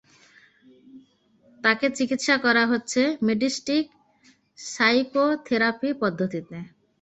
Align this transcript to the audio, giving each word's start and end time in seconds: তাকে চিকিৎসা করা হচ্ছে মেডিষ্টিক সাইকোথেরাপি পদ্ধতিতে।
তাকে 1.59 1.85
চিকিৎসা 1.97 2.35
করা 2.45 2.63
হচ্ছে 2.71 3.01
মেডিষ্টিক 3.27 3.85
সাইকোথেরাপি 4.59 5.89
পদ্ধতিতে। 6.01 6.57